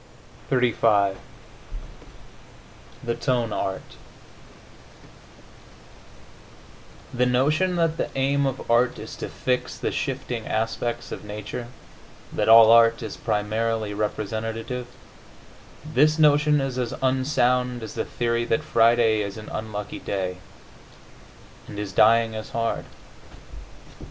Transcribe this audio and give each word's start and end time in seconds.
XXXV 0.49 1.17
THE 3.03 3.13
TONE 3.13 3.53
ART 3.53 3.83
The 7.13 7.27
notion 7.27 7.75
that 7.75 7.97
the 7.97 8.09
aim 8.15 8.47
of 8.47 8.65
art 8.71 8.97
is 8.97 9.15
to 9.17 9.29
fix 9.29 9.77
the 9.77 9.91
shifting 9.91 10.47
aspects 10.47 11.11
of 11.11 11.23
nature, 11.23 11.67
that 12.33 12.49
all 12.49 12.71
art 12.71 13.03
is 13.03 13.15
primarily 13.15 13.93
representative 13.93 14.87
this 15.85 16.17
notion 16.17 16.59
is 16.61 16.79
as 16.79 16.95
unsound 17.03 17.83
as 17.83 17.93
the 17.93 18.03
theory 18.03 18.43
that 18.45 18.63
Friday 18.63 19.21
is 19.21 19.37
an 19.37 19.49
unlucky 19.49 19.99
day, 19.99 20.37
and 21.67 21.77
is 21.77 21.93
dying 21.93 22.33
as 22.33 22.49
hard. 22.57 22.85